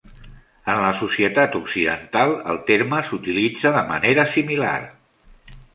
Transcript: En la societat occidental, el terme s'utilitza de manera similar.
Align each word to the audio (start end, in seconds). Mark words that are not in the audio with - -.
En 0.73 0.79
la 0.83 0.93
societat 1.01 1.57
occidental, 1.59 2.33
el 2.55 2.59
terme 2.73 3.03
s'utilitza 3.11 3.77
de 3.79 3.87
manera 3.95 4.31
similar. 4.37 4.77